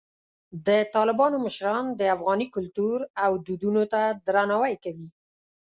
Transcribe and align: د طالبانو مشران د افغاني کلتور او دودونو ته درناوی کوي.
د 0.67 0.69
طالبانو 0.95 1.37
مشران 1.45 1.85
د 1.99 2.01
افغاني 2.15 2.47
کلتور 2.55 2.97
او 3.25 3.31
دودونو 3.45 3.83
ته 3.93 4.01
درناوی 4.25 4.75
کوي. 4.83 5.09